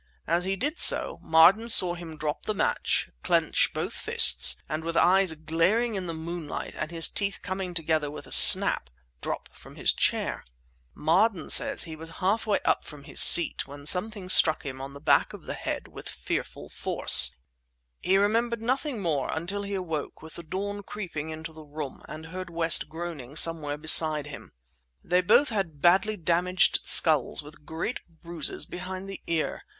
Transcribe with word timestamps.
As 0.25 0.45
he 0.45 0.55
did 0.55 0.79
so, 0.79 1.19
Marden 1.21 1.69
saw 1.69 1.93
him 1.93 2.17
drop 2.17 2.47
the 2.47 2.55
match, 2.55 3.11
clench 3.21 3.71
both 3.71 3.93
fists, 3.93 4.55
and 4.67 4.83
with 4.83 4.97
eyes 4.97 5.31
glaring 5.35 5.93
in 5.93 6.07
the 6.07 6.13
moonlight 6.15 6.73
and 6.75 6.89
his 6.89 7.07
teeth 7.07 7.37
coming 7.43 7.75
together 7.75 8.09
with 8.09 8.25
a 8.25 8.31
snap, 8.31 8.89
drop 9.21 9.47
from 9.53 9.75
his 9.75 9.93
chair. 9.93 10.43
"Marden 10.95 11.51
says 11.51 11.83
that 11.83 11.87
he 11.87 11.95
was 11.95 12.09
half 12.17 12.47
up 12.47 12.83
from 12.83 13.03
his 13.03 13.19
seat 13.19 13.67
when 13.67 13.85
something 13.85 14.27
struck 14.27 14.65
him 14.65 14.81
on 14.81 14.93
the 14.93 14.99
back 14.99 15.33
of 15.33 15.43
the 15.45 15.53
head 15.53 15.87
with 15.87 16.09
fearful 16.09 16.67
force. 16.67 17.35
He 17.99 18.17
remembered 18.17 18.63
nothing 18.63 19.03
more 19.03 19.29
until 19.31 19.61
he 19.61 19.75
awoke, 19.75 20.23
with 20.23 20.33
the 20.33 20.41
dawn 20.41 20.81
creeping 20.81 21.29
into 21.29 21.53
the 21.53 21.61
room, 21.61 22.01
and 22.09 22.25
heard 22.25 22.49
West 22.49 22.89
groaning 22.89 23.35
somewhere 23.35 23.77
beside 23.77 24.25
him. 24.25 24.53
They 25.03 25.21
both 25.21 25.49
had 25.49 25.79
badly 25.79 26.17
damaged 26.17 26.87
skulls 26.87 27.43
with 27.43 27.67
great 27.67 27.99
bruises 28.23 28.65
behind 28.65 29.07
the 29.07 29.21
ear. 29.27 29.61